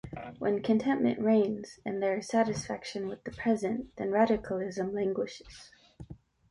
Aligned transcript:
When 0.39 0.63
contentment 0.63 1.19
reigns, 1.21 1.79
and 1.85 2.01
there 2.01 2.17
is 2.17 2.27
satisfaction 2.27 3.07
with 3.07 3.23
the 3.23 3.29
present, 3.29 3.95
then 3.97 4.09
radicalism 4.11 4.95
languishes. 4.95 5.69